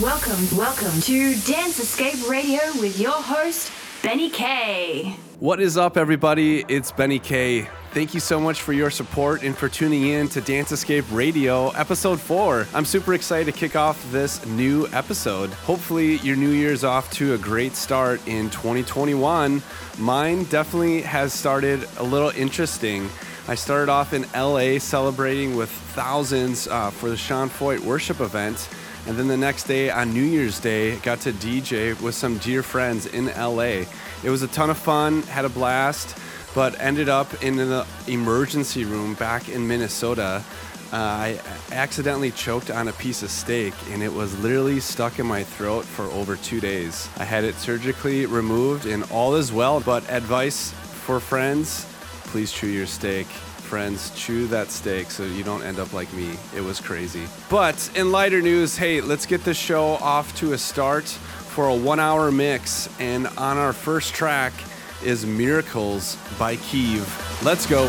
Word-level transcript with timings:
Welcome, 0.00 0.56
welcome 0.56 0.98
to 1.02 1.34
Dance 1.42 1.78
Escape 1.78 2.26
Radio 2.26 2.58
with 2.80 2.98
your 2.98 3.12
host, 3.12 3.70
Benny 4.02 4.30
K. 4.30 5.14
What 5.40 5.60
is 5.60 5.76
up, 5.76 5.98
everybody? 5.98 6.64
It's 6.66 6.90
Benny 6.90 7.18
K. 7.18 7.68
Thank 7.90 8.14
you 8.14 8.20
so 8.20 8.40
much 8.40 8.62
for 8.62 8.72
your 8.72 8.88
support 8.88 9.42
and 9.42 9.54
for 9.54 9.68
tuning 9.68 10.06
in 10.06 10.28
to 10.28 10.40
Dance 10.40 10.72
Escape 10.72 11.04
Radio, 11.10 11.68
episode 11.72 12.18
four. 12.18 12.66
I'm 12.72 12.86
super 12.86 13.12
excited 13.12 13.52
to 13.52 13.58
kick 13.58 13.76
off 13.76 14.10
this 14.10 14.44
new 14.46 14.88
episode. 14.94 15.50
Hopefully, 15.50 16.16
your 16.18 16.36
new 16.36 16.52
year's 16.52 16.82
off 16.82 17.10
to 17.12 17.34
a 17.34 17.38
great 17.38 17.76
start 17.76 18.26
in 18.26 18.48
2021. 18.48 19.62
Mine 19.98 20.44
definitely 20.44 21.02
has 21.02 21.34
started 21.34 21.86
a 21.98 22.02
little 22.02 22.30
interesting. 22.30 23.10
I 23.48 23.54
started 23.54 23.88
off 23.88 24.12
in 24.12 24.26
LA 24.34 24.78
celebrating 24.80 25.54
with 25.54 25.70
thousands 25.70 26.66
uh, 26.66 26.90
for 26.90 27.08
the 27.08 27.16
Sean 27.16 27.48
Feucht 27.48 27.80
worship 27.80 28.20
event. 28.20 28.68
And 29.06 29.16
then 29.16 29.28
the 29.28 29.36
next 29.36 29.64
day 29.64 29.88
on 29.88 30.12
New 30.12 30.24
Year's 30.24 30.58
Day, 30.58 30.96
got 30.96 31.20
to 31.20 31.32
DJ 31.32 32.00
with 32.00 32.16
some 32.16 32.38
dear 32.38 32.64
friends 32.64 33.06
in 33.06 33.26
LA. 33.26 33.84
It 34.24 34.30
was 34.30 34.42
a 34.42 34.48
ton 34.48 34.68
of 34.68 34.76
fun, 34.76 35.22
had 35.22 35.44
a 35.44 35.48
blast 35.48 36.18
but 36.56 36.80
ended 36.80 37.10
up 37.10 37.44
in 37.44 37.56
the 37.56 37.86
emergency 38.08 38.86
room 38.86 39.12
back 39.14 39.50
in 39.50 39.68
Minnesota. 39.68 40.42
Uh, 40.90 40.96
I 40.96 41.40
accidentally 41.70 42.30
choked 42.30 42.70
on 42.70 42.88
a 42.88 42.94
piece 42.94 43.22
of 43.22 43.30
steak 43.30 43.74
and 43.90 44.02
it 44.02 44.10
was 44.10 44.36
literally 44.40 44.80
stuck 44.80 45.18
in 45.18 45.26
my 45.26 45.44
throat 45.44 45.84
for 45.84 46.04
over 46.04 46.34
two 46.34 46.58
days. 46.58 47.10
I 47.18 47.24
had 47.24 47.44
it 47.44 47.56
surgically 47.56 48.24
removed 48.24 48.86
and 48.86 49.04
all 49.10 49.34
is 49.34 49.52
well, 49.52 49.80
but 49.80 50.10
advice 50.10 50.70
for 50.72 51.20
friends 51.20 51.86
please 52.26 52.52
chew 52.52 52.68
your 52.68 52.86
steak. 52.86 53.26
Friends, 53.26 54.10
chew 54.10 54.46
that 54.48 54.70
steak 54.70 55.10
so 55.10 55.24
you 55.24 55.42
don't 55.42 55.62
end 55.62 55.78
up 55.78 55.92
like 55.92 56.12
me. 56.12 56.36
It 56.54 56.60
was 56.60 56.80
crazy. 56.80 57.26
But 57.50 57.90
in 57.96 58.12
lighter 58.12 58.40
news, 58.40 58.76
hey, 58.76 59.00
let's 59.00 59.26
get 59.26 59.42
this 59.44 59.56
show 59.56 59.94
off 59.96 60.34
to 60.36 60.52
a 60.52 60.58
start 60.58 61.04
for 61.04 61.68
a 61.68 61.74
one 61.74 61.98
hour 61.98 62.30
mix. 62.30 62.88
And 63.00 63.26
on 63.36 63.58
our 63.58 63.72
first 63.72 64.14
track, 64.14 64.52
is 65.02 65.26
Miracles 65.26 66.16
by 66.38 66.56
Kiev. 66.56 67.42
Let's 67.44 67.66
go. 67.66 67.88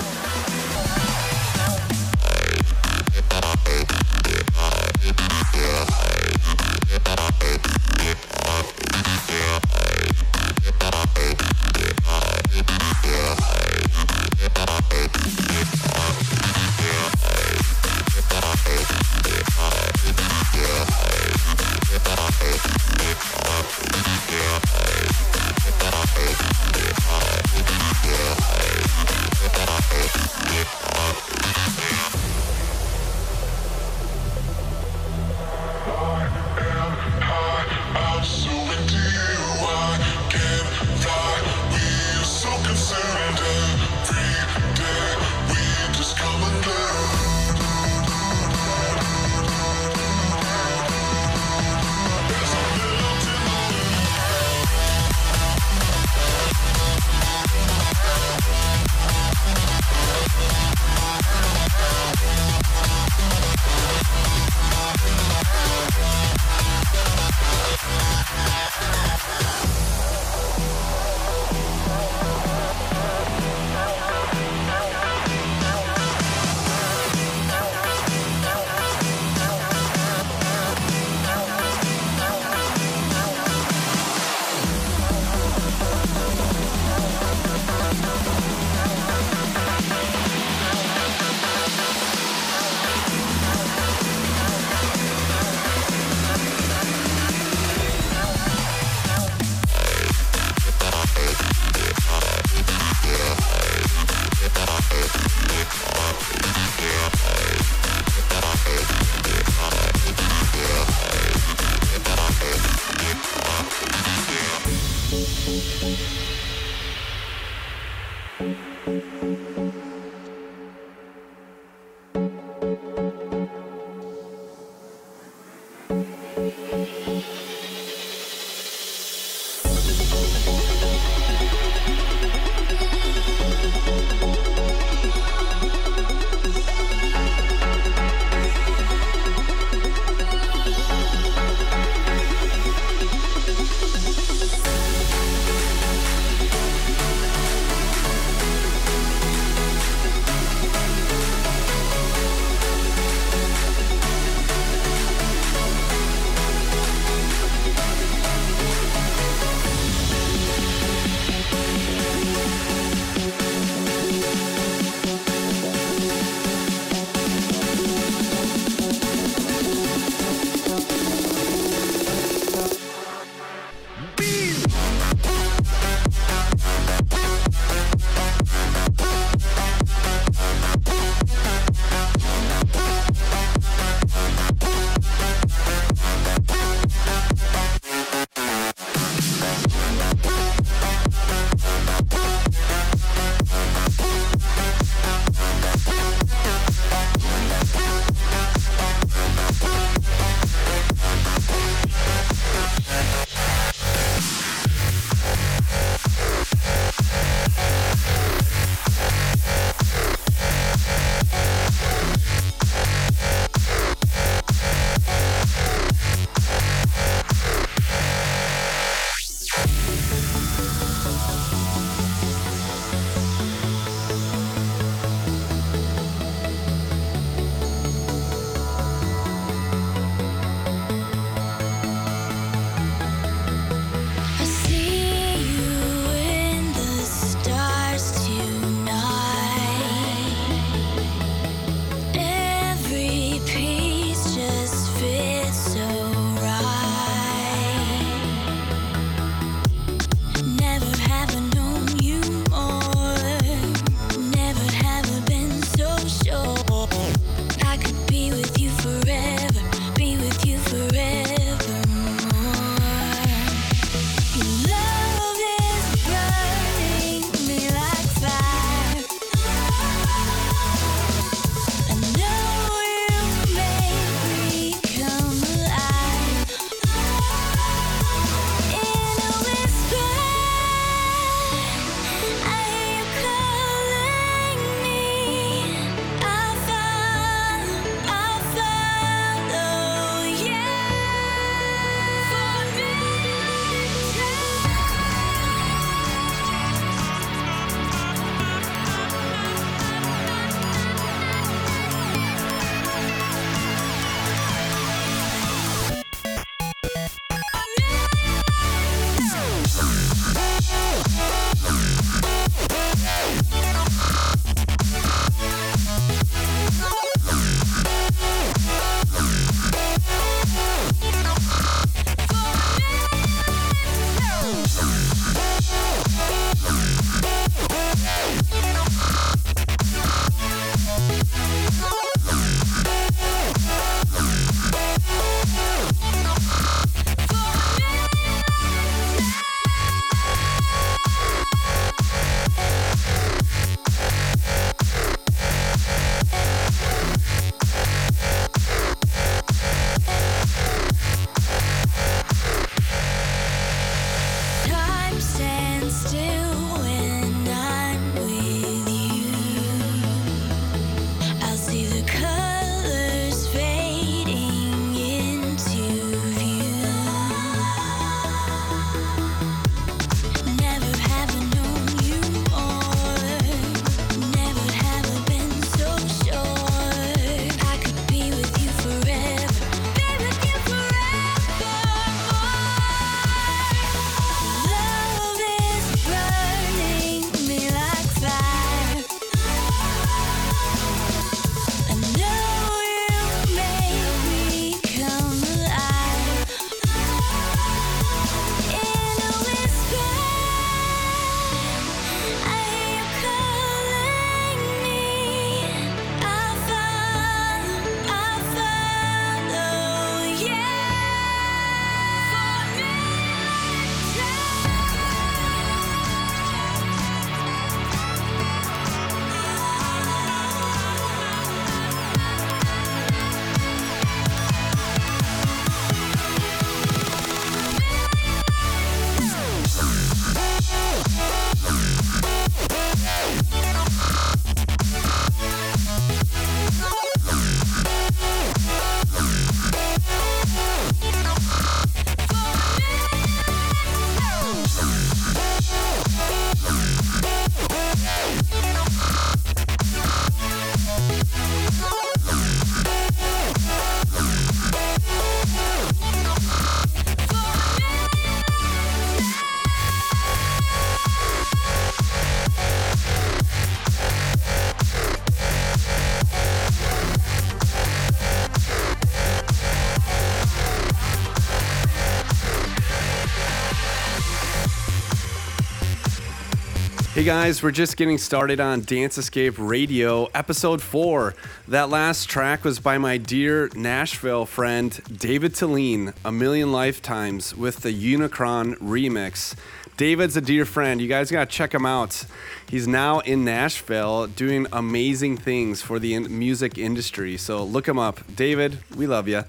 Guys, 477.26 477.64
we're 477.64 477.72
just 477.72 477.98
getting 477.98 478.20
started 478.20 478.60
on 478.60 478.82
Dance 478.82 479.18
Escape 479.18 479.56
Radio, 479.58 480.26
episode 480.36 480.84
four. 480.84 481.34
That 481.68 481.90
last 481.90 482.30
track 482.30 482.64
was 482.64 482.80
by 482.80 483.00
my 483.00 483.18
dear 483.18 483.72
Nashville 483.74 484.46
friend 484.46 484.92
David 485.18 485.54
Talene, 485.54 486.14
A 486.24 486.32
Million 486.32 486.72
Lifetimes, 486.72 487.56
with 487.56 487.78
the 487.78 487.92
Unicron 487.92 488.76
remix. 488.76 489.56
David's 489.98 490.38
a 490.38 490.42
dear 490.42 490.64
friend. 490.64 491.02
You 491.02 491.08
guys 491.08 491.32
got 491.32 491.50
to 491.50 491.56
check 491.56 491.74
him 491.74 491.88
out. 491.88 492.24
He's 492.70 492.88
now 492.88 493.22
in 493.22 493.44
Nashville 493.44 494.28
doing 494.28 494.68
amazing 494.72 495.38
things 495.38 495.82
for 495.82 495.98
the 495.98 496.20
music 496.20 496.78
industry. 496.78 497.36
So 497.36 497.64
look 497.64 497.88
him 497.88 497.98
up. 497.98 498.20
David, 498.36 498.78
we 498.96 499.08
love 499.08 499.28
you. 499.28 499.44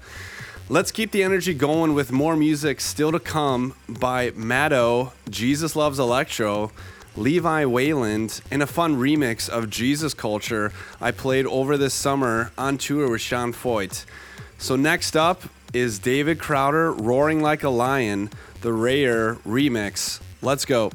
Let's 0.69 0.91
keep 0.91 1.11
the 1.11 1.21
energy 1.21 1.53
going 1.53 1.93
with 1.93 2.11
more 2.11 2.35
music 2.35 2.81
still 2.81 3.11
to 3.11 3.19
come 3.19 3.75
by 3.87 4.31
Maddo, 4.31 5.11
Jesus 5.29 5.75
Loves 5.75 5.99
Electro, 5.99 6.71
Levi 7.15 7.65
Wayland, 7.65 8.41
and 8.51 8.63
a 8.63 8.67
fun 8.67 8.97
remix 8.97 9.49
of 9.49 9.69
Jesus 9.69 10.13
Culture 10.13 10.71
I 11.01 11.11
played 11.11 11.45
over 11.45 11.77
this 11.77 11.93
summer 11.93 12.51
on 12.57 12.77
tour 12.77 13.09
with 13.09 13.21
Sean 13.21 13.53
Feucht. 13.53 14.05
So 14.57 14.75
next 14.75 15.15
up 15.15 15.43
is 15.73 15.99
David 15.99 16.39
Crowder, 16.39 16.91
Roaring 16.91 17.41
Like 17.41 17.63
a 17.63 17.69
Lion, 17.69 18.29
the 18.61 18.73
Rare 18.73 19.35
remix. 19.45 20.19
Let's 20.41 20.65
go. 20.65 20.91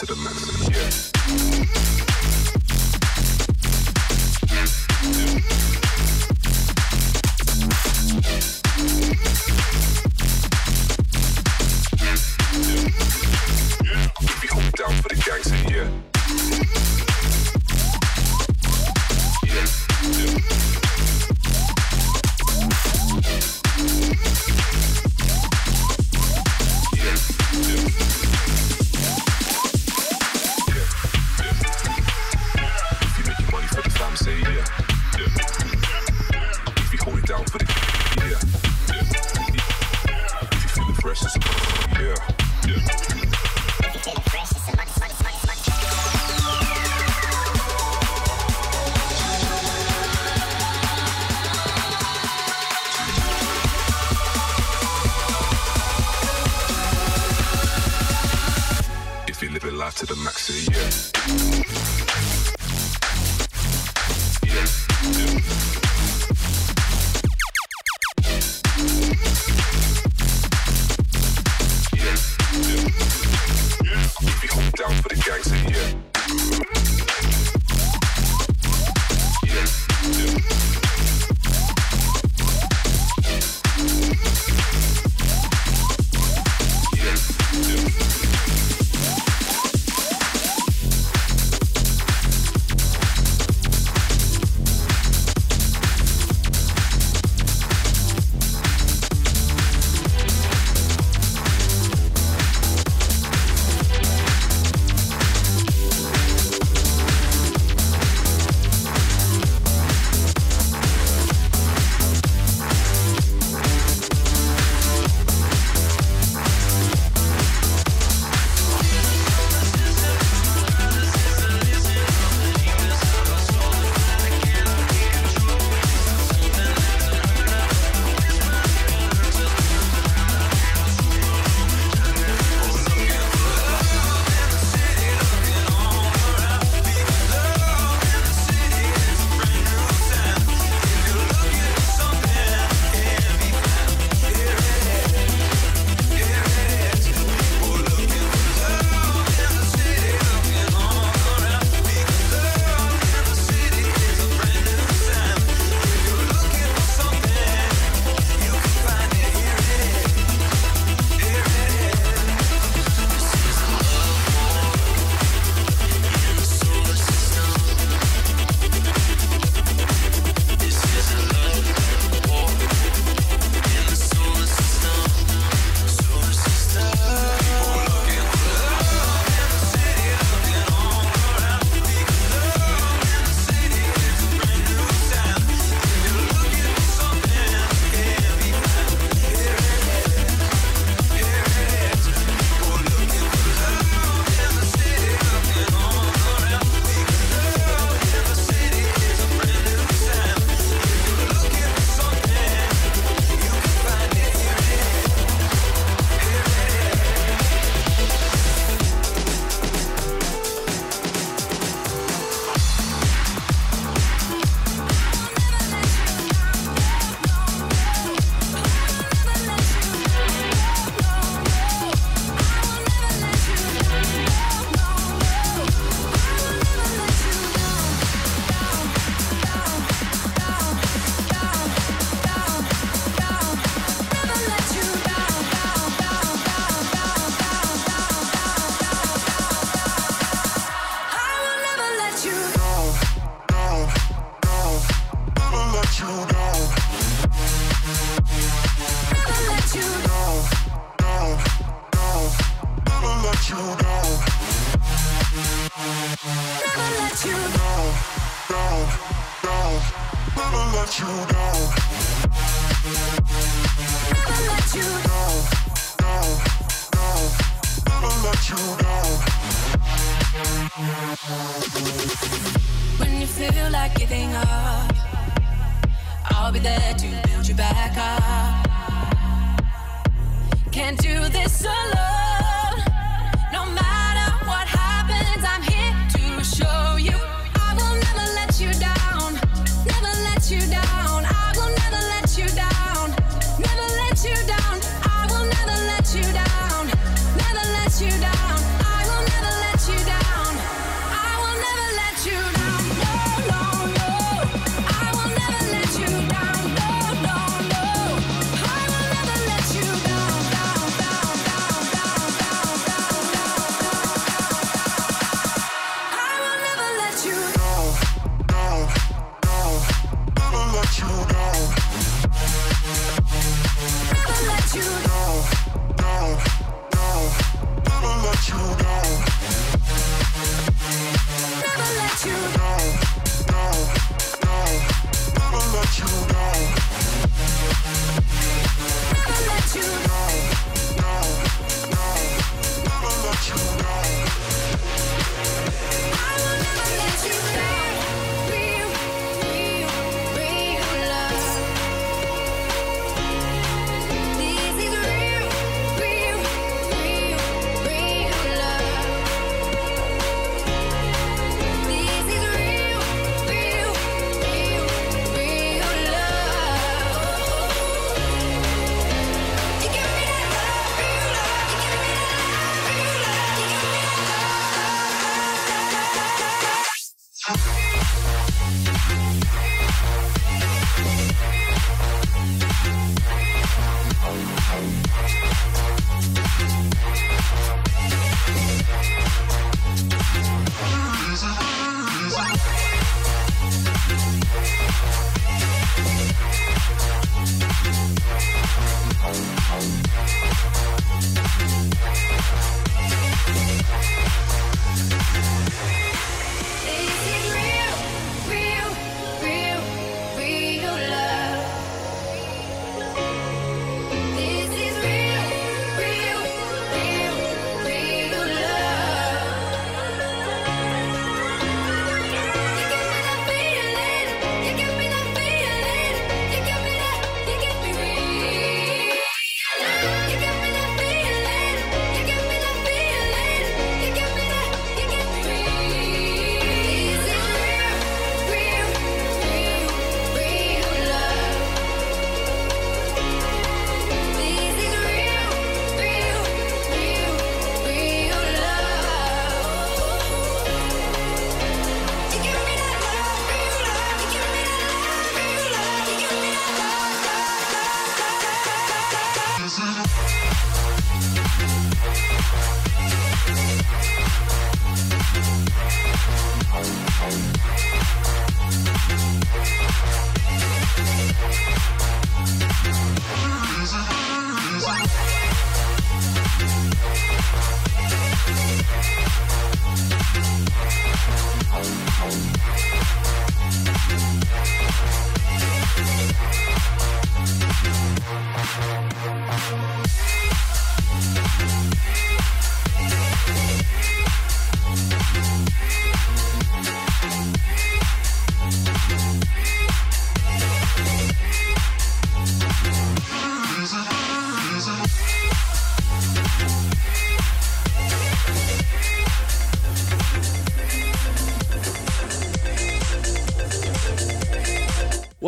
to 0.00 0.06
the 0.06 0.16
moon. 0.16 0.72
Yeah. 0.72 1.09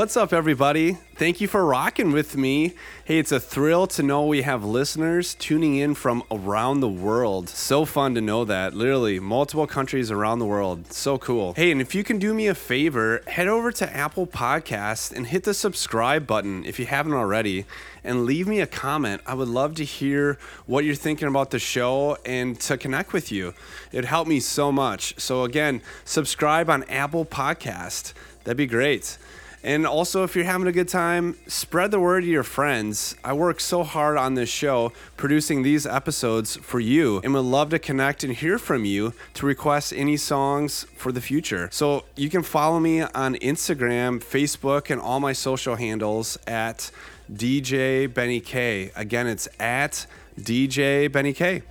What's 0.03 0.17
up, 0.17 0.33
everybody? 0.33 0.95
Thank 1.15 1.41
you 1.41 1.47
for 1.47 1.65
rocking 1.65 2.11
with 2.11 2.37
me. 2.37 2.75
Hey, 3.05 3.19
it's 3.19 3.31
a 3.31 3.39
thrill 3.39 3.87
to 3.87 4.03
know 4.03 4.27
we 4.27 4.43
have 4.43 4.65
listeners 4.65 5.33
tuning 5.35 5.77
in 5.77 5.95
from 5.95 6.25
around 6.29 6.81
the 6.81 6.89
world. 6.89 7.49
So 7.49 7.85
fun 7.85 8.17
to 8.17 8.21
know 8.21 8.45
that. 8.45 8.75
Literally, 8.75 9.21
multiple 9.21 9.69
countries 9.69 10.11
around 10.11 10.41
the 10.41 10.45
world. 10.45 10.93
So 10.93 11.19
cool. 11.19 11.55
Hey, 11.55 11.71
and 11.71 11.81
if 11.81 11.95
you 11.95 12.03
can 12.03 12.19
do 12.19 12.35
me 12.35 12.49
a 12.49 12.55
favor, 12.57 13.23
head 13.29 13.47
over 13.47 13.71
to 13.71 13.97
Apple 13.97 14.27
Podcasts 14.27 15.13
and 15.13 15.29
hit 15.29 15.45
the 15.45 15.55
subscribe 15.55 16.27
button 16.27 16.65
if 16.65 16.81
you 16.81 16.87
haven't 16.87 17.13
already 17.13 17.65
and 18.03 18.25
leave 18.25 18.49
me 18.49 18.61
a 18.61 18.67
comment. 18.67 19.23
I 19.25 19.35
would 19.35 19.47
love 19.47 19.77
to 19.77 19.85
hear 19.85 20.37
what 20.67 20.85
you're 20.85 20.97
thinking 20.97 21.29
about 21.29 21.53
the 21.53 21.61
show 21.61 22.19
and 22.27 22.59
to 22.63 22.77
connect 22.77 23.13
with 23.13 23.31
you. 23.31 23.55
It 23.93 24.05
helped 24.05 24.29
me 24.29 24.41
so 24.41 24.73
much. 24.73 25.15
So, 25.21 25.45
again, 25.45 25.81
subscribe 26.05 26.69
on 26.69 26.83
Apple 26.89 27.25
Podcast. 27.25 28.15
That'd 28.43 28.57
be 28.57 28.67
great. 28.67 29.17
And 29.65 29.87
also, 29.87 30.25
if 30.25 30.35
you're 30.35 30.45
having 30.45 30.67
a 30.67 30.73
good 30.73 30.89
time, 30.89 31.37
spread 31.47 31.93
the 31.93 32.01
word 32.01 32.23
to 32.23 32.27
your 32.27 32.43
friends. 32.43 33.15
I 33.23 33.33
work 33.33 33.61
so 33.61 33.85
hard 33.85 34.17
on 34.17 34.35
this 34.35 34.49
show 34.49 34.93
producing 35.17 35.63
these 35.63 35.87
episodes 35.87 36.57
for 36.57 36.81
you 36.81 37.21
and 37.23 37.33
would 37.33 37.41
love 37.41 37.71
to 37.71 37.79
connect 37.79 38.25
and 38.25 38.33
hear 38.33 38.59
from 38.59 38.85
you 38.85 39.13
to 39.35 39.47
request 39.47 39.93
any 39.95 40.17
songs 40.17 40.85
for 40.97 41.13
the 41.13 41.21
future. 41.21 41.69
So 41.71 42.05
you 42.17 42.29
can 42.29 42.43
follow 42.43 42.81
me 42.81 43.03
on 43.03 43.37
Instagram, 43.37 44.21
Facebook, 44.21 44.91
and 44.91 45.01
all 45.01 45.21
my 45.21 45.33
social 45.33 45.77
handles 45.77 46.39
at 46.47 46.91
DJ 47.33 48.13
Benny 48.13 48.41
K. 48.41 48.91
Again, 48.97 49.29
it's 49.29 49.49
at 49.61 50.07
DJ 50.41 51.11
Benny 51.11 51.33
K. 51.33 51.63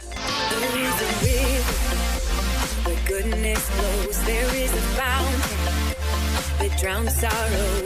sorrow 7.22 7.81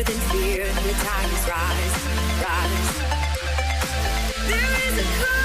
than 0.00 0.16
fear, 0.32 0.64
and 0.64 0.84
the 0.86 0.92
tides 1.04 1.48
rise, 1.48 1.96
rise. 2.40 2.92
There 4.48 4.72
is 4.88 4.98
a 4.98 5.41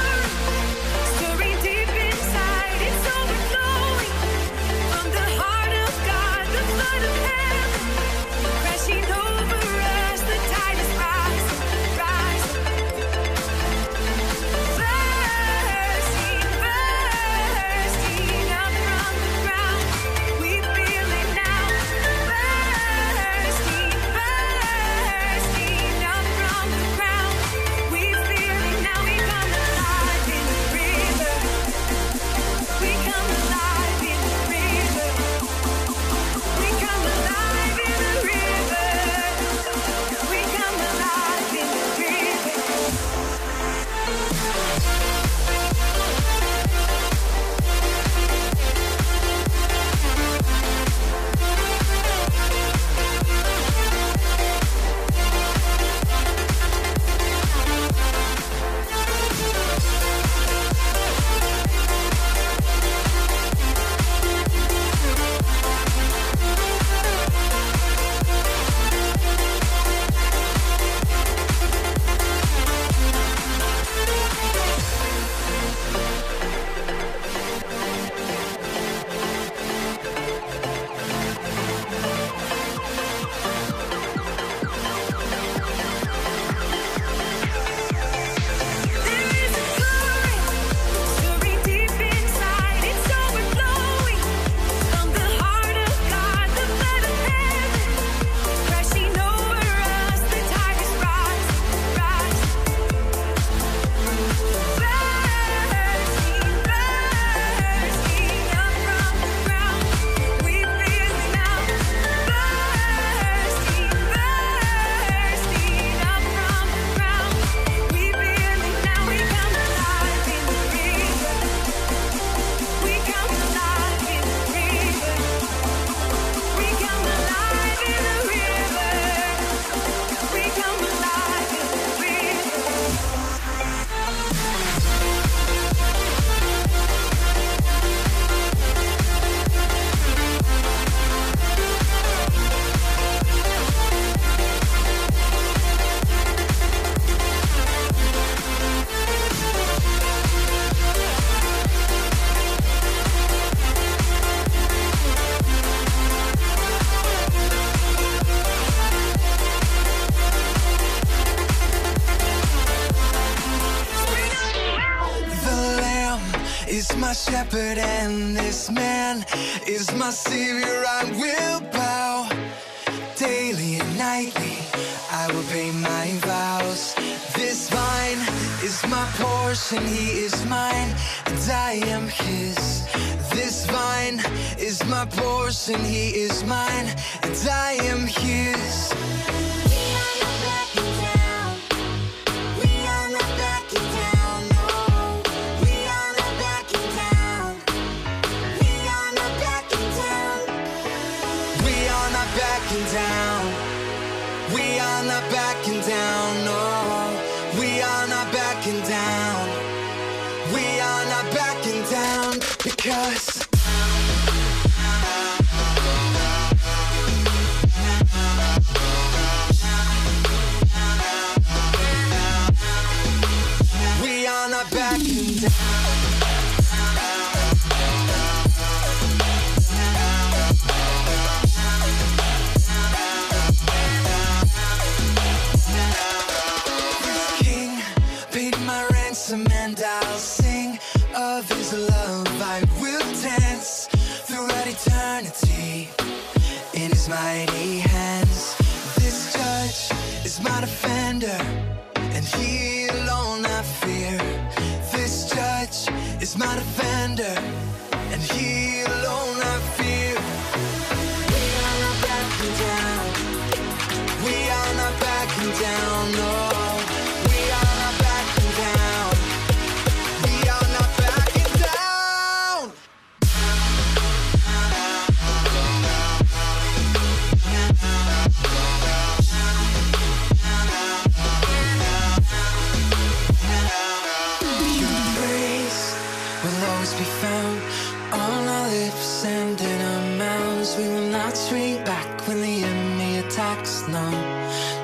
is 184.82 184.90
my 184.90 185.06
portion, 185.06 185.84
he 185.84 186.10
is 186.10 186.44
mine, 186.44 186.88
and 187.24 187.50
I 187.50 187.74
am 187.84 188.06
his. 188.06 189.47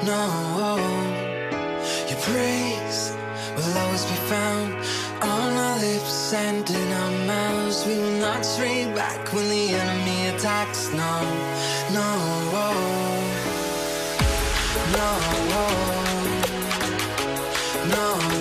No, 0.05 0.75
your 2.09 2.19
praise 2.19 3.15
will 3.55 3.77
always 3.77 4.03
be 4.03 4.15
found 4.27 4.73
on 5.21 5.53
our 5.53 5.79
lips 5.79 6.33
and 6.33 6.69
in 6.69 6.91
our 6.91 7.25
mouths. 7.25 7.85
We 7.87 7.95
will 7.95 8.19
not 8.19 8.43
stray 8.43 8.93
back 8.93 9.31
when 9.31 9.47
the 9.47 9.69
enemy 9.69 10.27
attacks. 10.35 10.91
No, 10.91 11.21
no, 11.93 12.09
no, 14.91 15.13
no. 17.87 18.32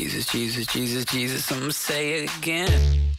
Jesus, 0.00 0.24
Jesus, 0.32 0.66
Jesus, 0.66 1.04
Jesus, 1.04 1.52
I'ma 1.52 1.68
say 1.68 2.22
it 2.24 2.38
again. 2.38 3.09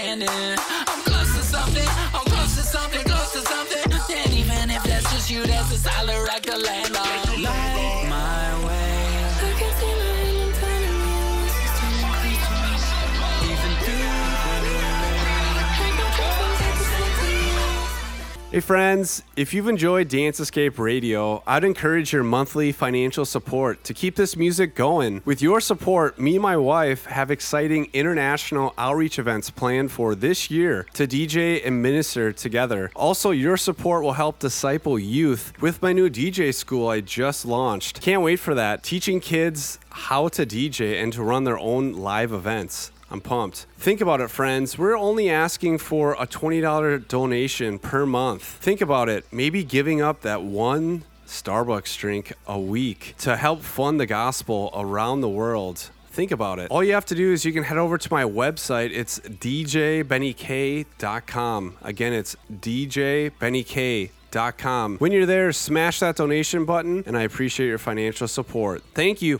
Standing. 0.00 1.09
Hey, 18.60 18.66
friends, 18.66 19.22
if 19.36 19.54
you've 19.54 19.68
enjoyed 19.68 20.08
Dance 20.08 20.38
Escape 20.38 20.78
Radio, 20.78 21.42
I'd 21.46 21.64
encourage 21.64 22.12
your 22.12 22.22
monthly 22.22 22.72
financial 22.72 23.24
support 23.24 23.82
to 23.84 23.94
keep 23.94 24.16
this 24.16 24.36
music 24.36 24.74
going. 24.74 25.22
With 25.24 25.40
your 25.40 25.62
support, 25.62 26.18
me 26.18 26.34
and 26.34 26.42
my 26.42 26.58
wife 26.58 27.06
have 27.06 27.30
exciting 27.30 27.88
international 27.94 28.74
outreach 28.76 29.18
events 29.18 29.48
planned 29.48 29.92
for 29.92 30.14
this 30.14 30.50
year 30.50 30.86
to 30.92 31.06
DJ 31.06 31.66
and 31.66 31.80
minister 31.80 32.34
together. 32.34 32.90
Also, 32.94 33.30
your 33.30 33.56
support 33.56 34.02
will 34.02 34.12
help 34.12 34.38
disciple 34.38 34.98
youth 34.98 35.54
with 35.62 35.80
my 35.80 35.94
new 35.94 36.10
DJ 36.10 36.54
school 36.54 36.86
I 36.88 37.00
just 37.00 37.46
launched. 37.46 38.02
Can't 38.02 38.20
wait 38.20 38.40
for 38.40 38.54
that, 38.54 38.82
teaching 38.82 39.20
kids 39.20 39.78
how 39.88 40.28
to 40.28 40.44
DJ 40.44 41.02
and 41.02 41.14
to 41.14 41.22
run 41.22 41.44
their 41.44 41.58
own 41.58 41.94
live 41.94 42.30
events. 42.30 42.92
I'm 43.10 43.20
pumped. 43.20 43.66
Think 43.76 44.00
about 44.00 44.20
it, 44.20 44.30
friends. 44.30 44.78
We're 44.78 44.96
only 44.96 45.28
asking 45.28 45.78
for 45.78 46.12
a 46.12 46.26
$20 46.26 47.08
donation 47.08 47.78
per 47.78 48.06
month. 48.06 48.44
Think 48.44 48.80
about 48.80 49.08
it. 49.08 49.24
Maybe 49.32 49.64
giving 49.64 50.00
up 50.00 50.22
that 50.22 50.42
one 50.42 51.04
Starbucks 51.26 51.98
drink 51.98 52.32
a 52.46 52.58
week 52.58 53.14
to 53.18 53.36
help 53.36 53.62
fund 53.62 54.00
the 54.00 54.06
gospel 54.06 54.70
around 54.74 55.20
the 55.20 55.28
world. 55.28 55.90
Think 56.10 56.32
about 56.32 56.58
it. 56.58 56.70
All 56.70 56.82
you 56.82 56.94
have 56.94 57.04
to 57.06 57.14
do 57.14 57.32
is 57.32 57.44
you 57.44 57.52
can 57.52 57.62
head 57.62 57.78
over 57.78 57.96
to 57.96 58.08
my 58.10 58.24
website. 58.24 58.90
It's 58.92 59.20
djbennyk.com. 59.20 61.76
Again, 61.82 62.12
it's 62.12 62.36
djbennyk.com. 62.52 64.98
When 64.98 65.12
you're 65.12 65.26
there, 65.26 65.52
smash 65.52 66.00
that 66.00 66.16
donation 66.16 66.64
button, 66.64 67.04
and 67.06 67.16
I 67.16 67.22
appreciate 67.22 67.68
your 67.68 67.78
financial 67.78 68.26
support. 68.26 68.82
Thank 68.92 69.22
you. 69.22 69.38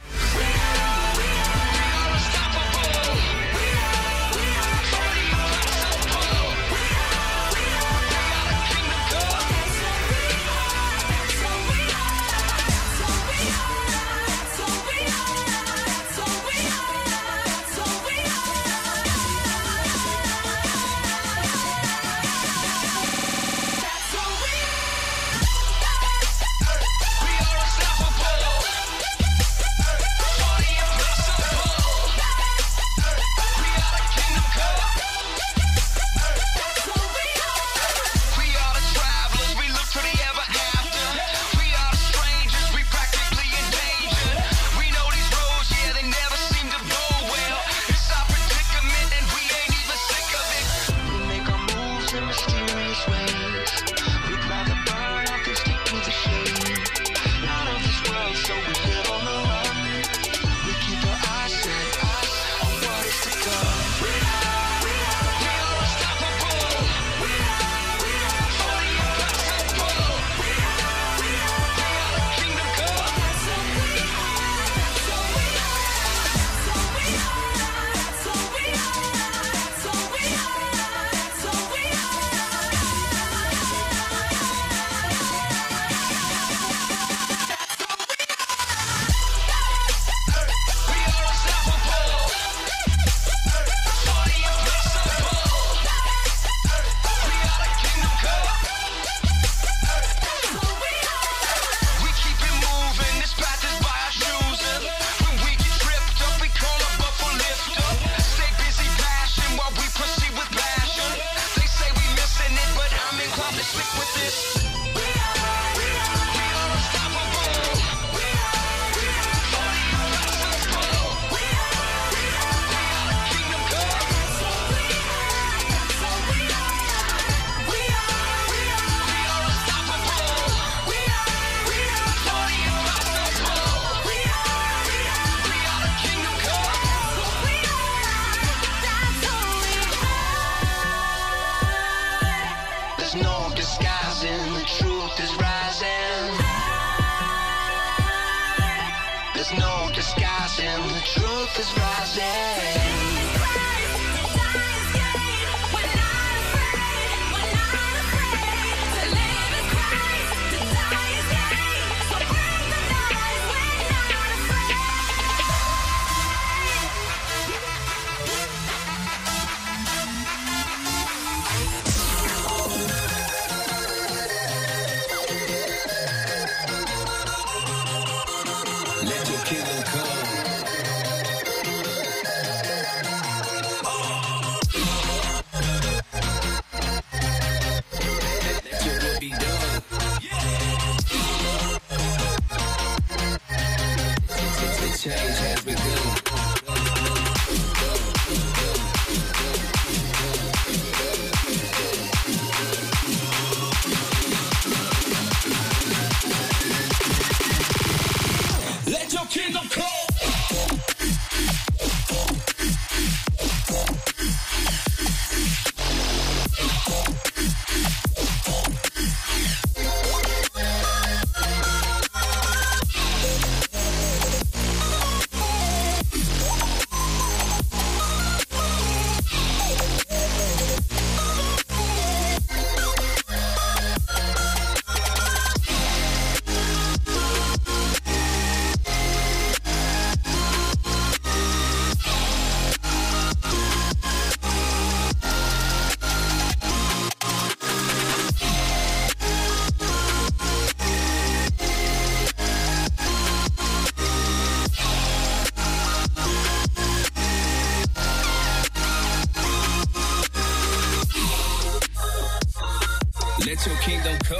Come. 264.31 264.39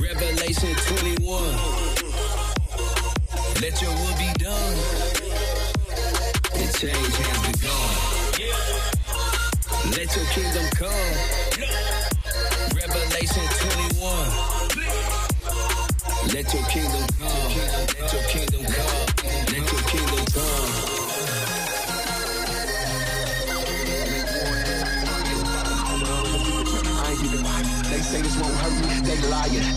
Revelation 0.00 0.74
21. 0.96 1.44
Let 3.60 3.82
your 3.82 3.92
will 3.92 4.16
be 4.16 4.32
done. 4.40 4.78
And 6.56 6.70
change 6.80 7.16
has 7.20 7.38
begun. 7.52 7.88
Let 9.92 10.08
your 10.16 10.24
kingdom 10.32 10.64
come. 10.80 11.12
Revelation 12.80 13.44
21. 13.68 14.30
Let 16.32 16.46
your 16.54 16.64
kingdom 16.72 17.04
come. 17.18 17.52
Let 18.00 18.12
your 18.14 18.24
kingdom 18.32 18.57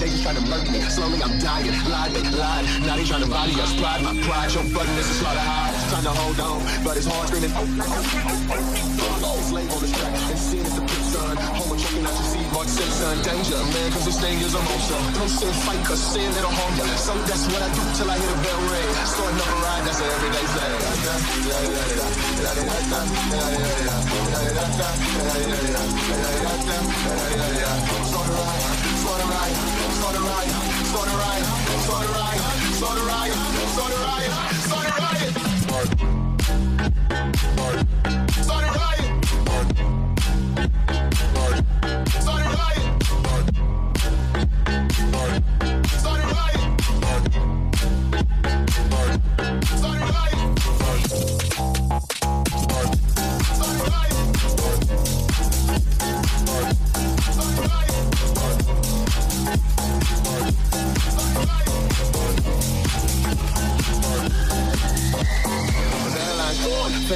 They 0.02 0.10
just 0.10 0.26
trying 0.26 0.42
to 0.42 0.42
murder 0.50 0.66
me. 0.74 0.82
Slowly 0.90 1.22
I'm 1.22 1.38
dying. 1.38 1.70
Lied, 1.86 2.10
they 2.10 2.26
lied. 2.34 2.66
Now 2.90 2.98
they 2.98 3.06
trying 3.06 3.22
to 3.22 3.30
body 3.30 3.54
us. 3.62 3.70
Pride, 3.78 4.02
my 4.02 4.18
pride. 4.26 4.50
Your 4.50 4.66
button 4.74 4.98
is 4.98 5.06
a 5.06 5.14
slaughterhouse. 5.22 5.78
Trying 5.94 6.10
to 6.10 6.14
hold 6.18 6.40
on, 6.42 6.58
but 6.82 6.98
it's 6.98 7.06
hard 7.06 7.30
screaming. 7.30 7.54
Oh, 7.54 7.62
oh, 7.62 7.86
oh, 7.86 8.50
oh. 8.50 9.30
oh. 9.30 9.38
Slave 9.46 9.70
on 9.70 9.78
this 9.78 9.94
track 9.94 10.10
and 10.10 10.40
sin 10.42 10.66
is 10.66 10.74
the 10.74 10.82
pit 10.82 11.06
son. 11.14 11.38
Homo 11.38 11.78
checking 11.78 12.02
out 12.02 12.18
your 12.18 12.28
seed, 12.34 12.50
Mark 12.50 12.66
Simpson. 12.66 13.14
Danger, 13.22 13.62
man, 13.62 13.94
cause 13.94 14.06
this 14.10 14.18
thing 14.18 14.42
is 14.42 14.58
a 14.58 14.62
monster. 14.66 14.98
No 15.22 15.30
sin, 15.30 15.54
fight, 15.70 15.86
cause 15.86 16.02
sin, 16.02 16.34
it'll 16.34 16.50
harm 16.50 16.74
you. 16.82 16.90
So 16.98 17.14
that's 17.30 17.46
what 17.54 17.62
I 17.62 17.70
do 17.70 17.86
till 17.94 18.10
I 18.10 18.18
hit 18.18 18.26
a 18.26 18.38
bell 18.42 18.58
ring. 18.74 18.90
Starting 19.06 19.38
up 19.38 19.54
a 19.54 19.58
ride, 19.62 19.86
that's 19.86 20.02
an 20.02 20.10
everyday 20.18 20.46
thing. 20.50 20.82
Sunrise, 30.32 31.46
sunrise, 31.84 32.80
right, 32.80 33.34
sunrise, 33.68 34.30
sunrise. 34.70 36.21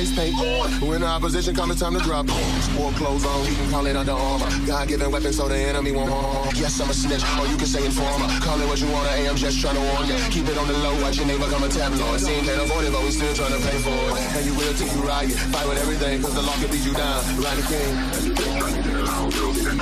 Face 0.06 0.16
paint 0.16 0.36
on. 0.40 0.88
When 0.88 1.02
the 1.02 1.08
opposition 1.08 1.56
come, 1.56 1.72
it's 1.72 1.82
time 1.82 1.94
to 1.94 2.00
drop 2.00 2.28
bombs. 2.28 2.70
War 2.78 2.92
clothes 2.94 3.26
on, 3.26 3.46
you 3.46 3.56
can 3.56 3.70
call 3.70 3.86
it 3.86 3.96
under 3.96 4.12
armor. 4.12 4.50
God 4.66 4.88
given 4.88 5.12
weapon 5.12 5.34
so 5.34 5.48
the 5.48 5.58
enemy 5.58 5.92
won't 5.92 6.12
harm. 6.12 6.50
Yes, 6.56 6.80
I'm 6.80 6.90
a 6.90 6.94
snitch, 6.94 7.24
or 7.40 7.48
you 7.48 7.58
can 7.58 7.68
say 7.68 7.86
informer. 7.86 8.28
Call 8.42 8.60
it 8.62 8.68
what 8.68 8.80
you 8.82 8.90
wanna, 8.92 9.10
hey, 9.10 9.28
I'm 9.28 9.36
just 9.36 9.60
trying 9.60 9.76
to 9.76 9.82
warn 9.82 10.08
you. 10.08 10.16
Keep 10.32 10.48
it 10.48 10.58
on 10.58 10.68
the 10.68 10.78
low, 10.80 11.02
watch 11.02 11.18
your 11.18 11.28
name 11.28 11.40
become 11.40 11.64
a 11.64 11.70
tabloid. 11.70 12.20
Seen 12.20 12.44
can't 12.44 12.62
afford 12.62 12.86
it, 12.86 12.92
but 12.92 13.04
we 13.04 13.12
still 13.12 13.34
trying 13.34 13.54
to 13.54 13.62
pay 13.68 13.78
for 13.80 13.96
it. 13.96 14.36
And 14.38 14.46
you 14.46 14.54
will 14.54 14.74
till 14.74 14.88
you 14.88 15.02
riot. 15.08 15.32
Fight 15.54 15.68
with 15.68 15.80
everything, 15.80 16.22
cause 16.22 16.36
the 16.36 16.42
law 16.42 16.54
can 16.54 16.70
beat 16.72 16.86
you 16.86 16.94
down. 16.94 17.24
Ride 17.42 17.58
the 17.58 17.66
king 17.66 18.55
ain't 19.68 19.78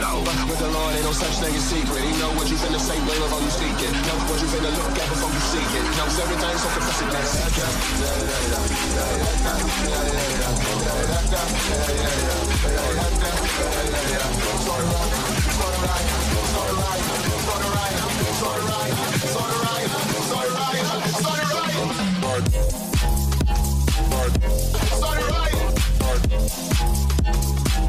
get. 0.00 0.24
With 0.48 0.58
the 0.58 0.68
Lord, 0.68 0.94
ain't 0.94 1.04
no 1.04 1.12
such 1.12 1.36
thing 1.44 1.54
as 1.54 1.64
secret. 1.64 2.02
He 2.04 2.12
know 2.20 2.32
what 2.32 2.48
you 2.48 2.56
finna 2.56 2.80
say, 2.80 2.96
blame 3.04 3.22
you. 3.82 3.92
Knows 4.08 4.22
what 4.30 4.40
you 4.40 4.48
finna 4.48 4.72
look 4.72 4.96
you 5.34 5.40
it. 5.76 5.84
Knows 5.96 6.16
right, 6.16 6.56
sort 6.58 6.76
right. 6.80 7.36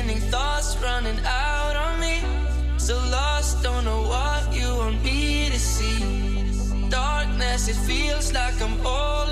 spinning, 0.00 0.20
thoughts 0.30 0.76
running 0.82 1.18
out 1.24 1.76
on 1.76 2.00
me. 2.00 2.20
So 2.78 2.94
lost, 3.10 3.62
don't 3.62 3.84
know 3.84 4.02
what 4.02 4.52
you 4.52 4.68
want 4.76 5.02
me 5.04 5.48
to 5.50 5.58
see. 5.58 6.88
Darkness, 6.88 7.68
it 7.68 7.76
feels 7.86 8.32
like 8.32 8.60
I'm 8.62 8.86
all 8.86 9.29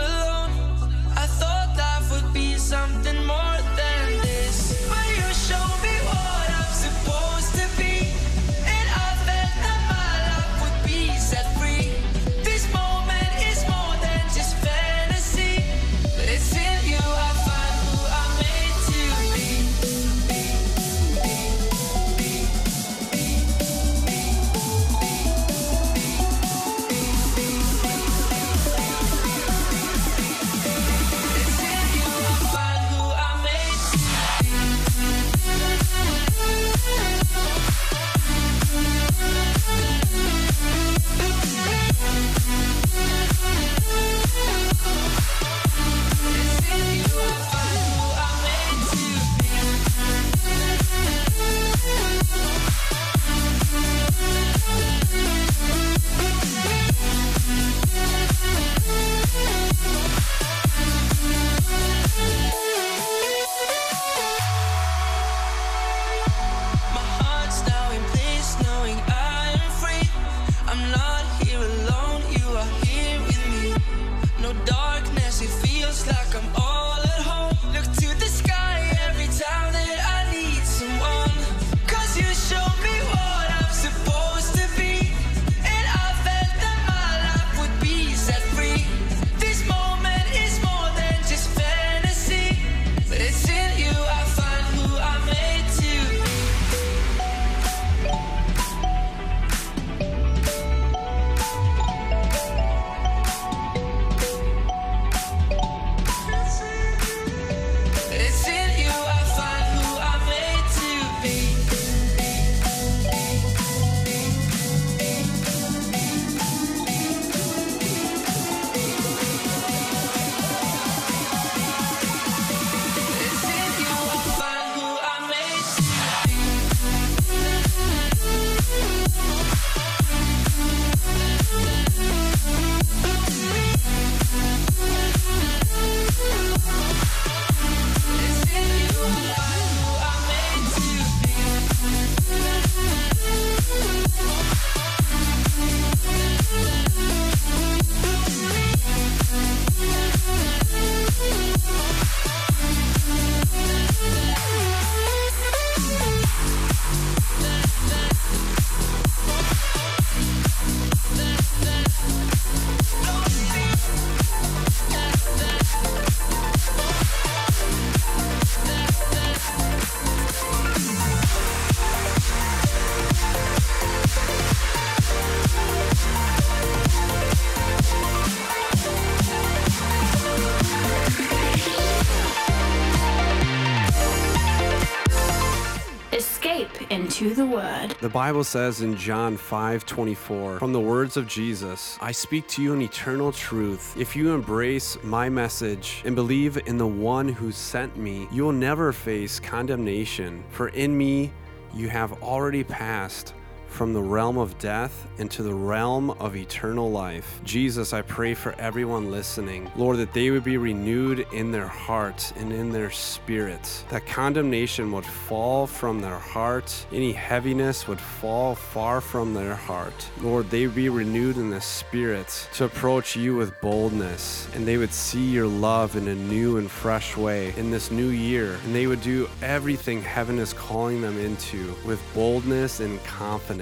The 188.08 188.14
Bible 188.14 188.42
says 188.42 188.80
in 188.80 188.96
John 188.96 189.36
5:24, 189.36 190.58
from 190.60 190.72
the 190.72 190.80
words 190.80 191.18
of 191.18 191.26
Jesus, 191.26 191.98
I 192.00 192.10
speak 192.10 192.48
to 192.48 192.62
you 192.62 192.72
in 192.72 192.80
eternal 192.80 193.32
truth. 193.32 193.94
If 193.98 194.16
you 194.16 194.32
embrace 194.32 194.96
my 195.02 195.28
message 195.28 196.00
and 196.06 196.16
believe 196.16 196.56
in 196.66 196.78
the 196.78 196.86
one 196.86 197.28
who 197.28 197.52
sent 197.52 197.98
me, 197.98 198.26
you 198.32 198.44
will 198.44 198.52
never 198.52 198.94
face 198.94 199.38
condemnation, 199.38 200.42
for 200.48 200.68
in 200.68 200.96
me 200.96 201.32
you 201.74 201.90
have 201.90 202.22
already 202.22 202.64
passed 202.64 203.34
from 203.68 203.92
the 203.92 204.02
realm 204.02 204.38
of 204.38 204.58
death 204.58 205.06
into 205.18 205.42
the 205.42 205.54
realm 205.54 206.10
of 206.10 206.36
eternal 206.36 206.90
life. 206.90 207.40
Jesus, 207.44 207.92
I 207.92 208.02
pray 208.02 208.34
for 208.34 208.52
everyone 208.58 209.10
listening, 209.10 209.70
Lord, 209.76 209.98
that 209.98 210.12
they 210.12 210.30
would 210.30 210.44
be 210.44 210.56
renewed 210.56 211.26
in 211.32 211.52
their 211.52 211.66
hearts 211.66 212.32
and 212.36 212.52
in 212.52 212.70
their 212.70 212.90
spirits, 212.90 213.84
that 213.90 214.06
condemnation 214.06 214.90
would 214.92 215.04
fall 215.04 215.66
from 215.66 216.00
their 216.00 216.18
heart, 216.18 216.86
any 216.92 217.12
heaviness 217.12 217.86
would 217.86 218.00
fall 218.00 218.54
far 218.54 219.00
from 219.00 219.34
their 219.34 219.54
heart. 219.54 220.10
Lord, 220.20 220.50
they 220.50 220.66
would 220.66 220.76
be 220.76 220.88
renewed 220.88 221.36
in 221.36 221.50
the 221.50 221.60
spirit 221.60 222.48
to 222.54 222.64
approach 222.64 223.16
you 223.16 223.36
with 223.36 223.58
boldness, 223.60 224.48
and 224.54 224.66
they 224.66 224.76
would 224.76 224.92
see 224.92 225.28
your 225.28 225.46
love 225.46 225.96
in 225.96 226.08
a 226.08 226.14
new 226.14 226.56
and 226.56 226.70
fresh 226.70 227.16
way 227.16 227.54
in 227.56 227.70
this 227.70 227.90
new 227.90 228.08
year, 228.08 228.58
and 228.64 228.74
they 228.74 228.86
would 228.86 229.02
do 229.02 229.28
everything 229.42 230.02
heaven 230.02 230.38
is 230.38 230.52
calling 230.52 231.00
them 231.00 231.18
into 231.18 231.74
with 231.84 232.00
boldness 232.14 232.80
and 232.80 233.02
confidence. 233.04 233.57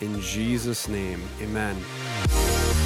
In 0.00 0.20
Jesus' 0.20 0.88
name, 0.88 1.22
amen. 1.40 2.85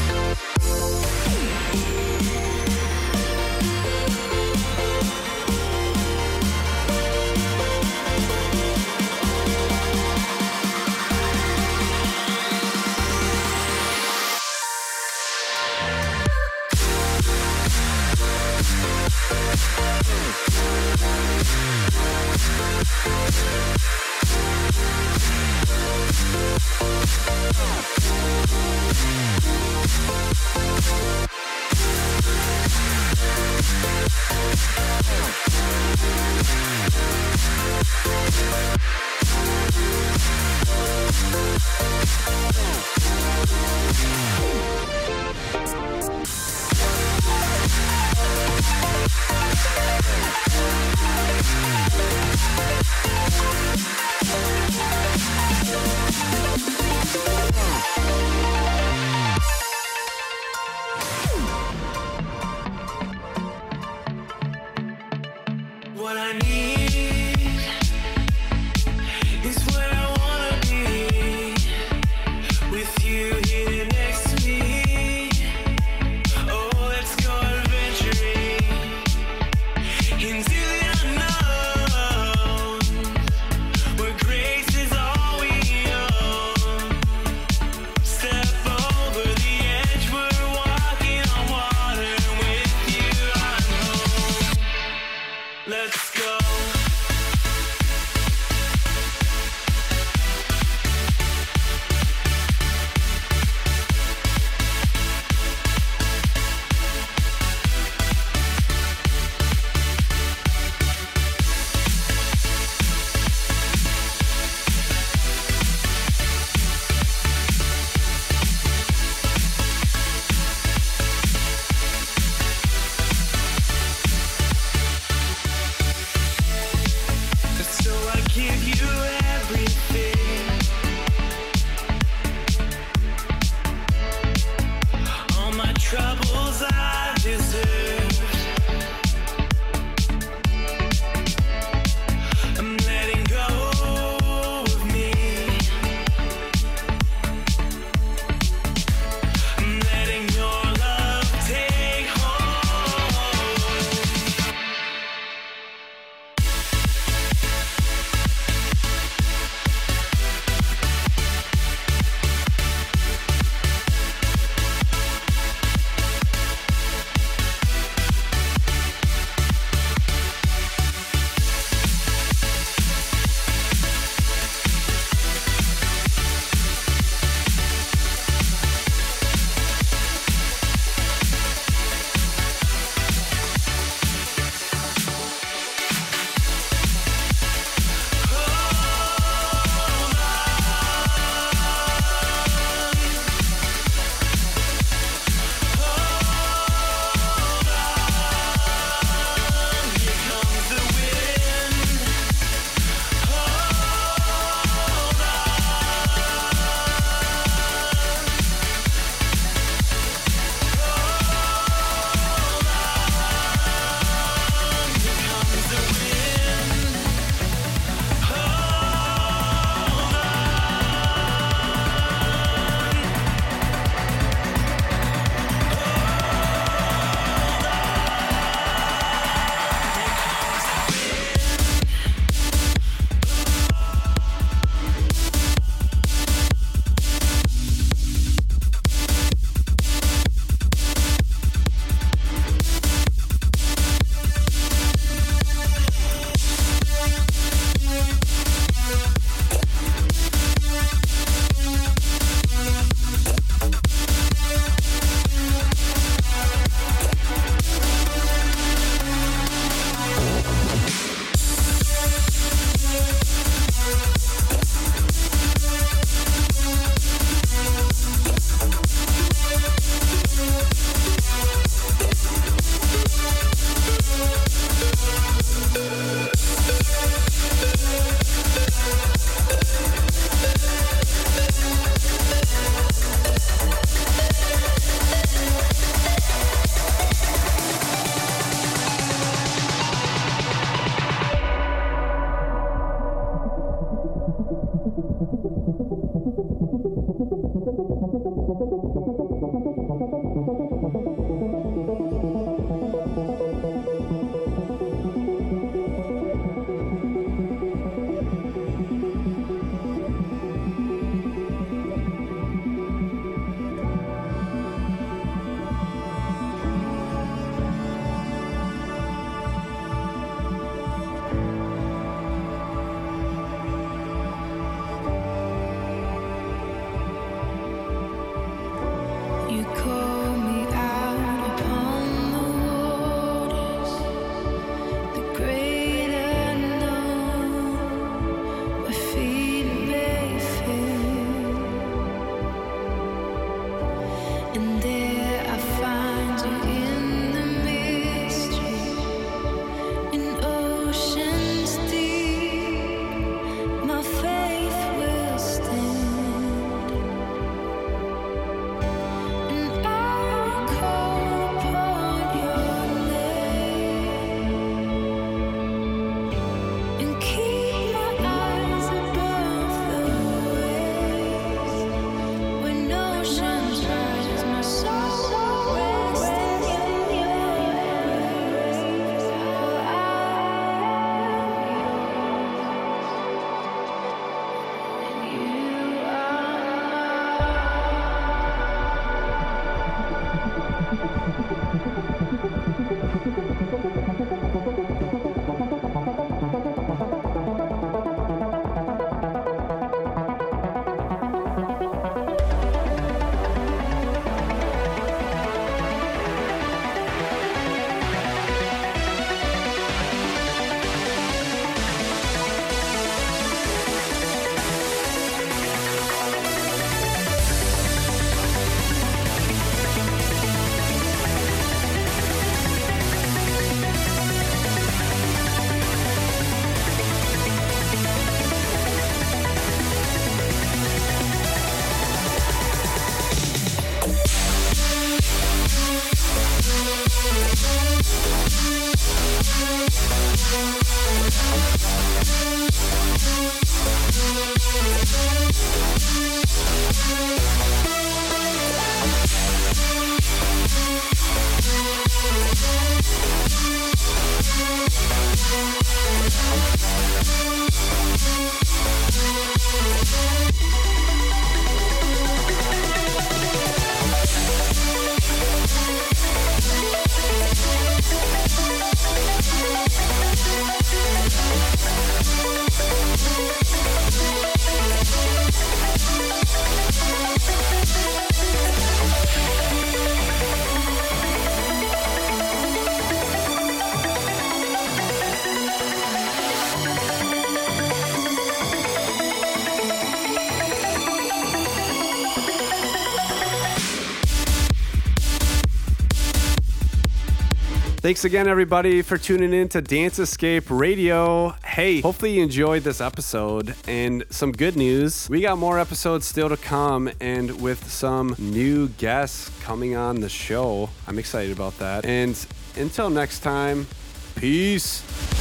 Thanks 498.10 498.24
again, 498.24 498.48
everybody, 498.48 499.02
for 499.02 499.16
tuning 499.16 499.52
in 499.52 499.68
to 499.68 499.80
Dance 499.80 500.18
Escape 500.18 500.68
Radio. 500.68 501.50
Hey, 501.64 502.00
hopefully 502.00 502.38
you 502.38 502.42
enjoyed 502.42 502.82
this 502.82 503.00
episode 503.00 503.76
and 503.86 504.24
some 504.30 504.50
good 504.50 504.74
news. 504.74 505.28
We 505.30 505.42
got 505.42 505.58
more 505.58 505.78
episodes 505.78 506.26
still 506.26 506.48
to 506.48 506.56
come 506.56 507.08
and 507.20 507.60
with 507.60 507.88
some 507.88 508.34
new 508.36 508.88
guests 508.88 509.56
coming 509.62 509.94
on 509.94 510.18
the 510.18 510.28
show. 510.28 510.90
I'm 511.06 511.20
excited 511.20 511.52
about 511.52 511.78
that. 511.78 512.04
And 512.04 512.36
until 512.74 513.10
next 513.10 513.44
time, 513.44 513.86
peace. 514.34 515.39